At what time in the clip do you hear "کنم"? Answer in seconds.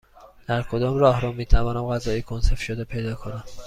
3.15-3.43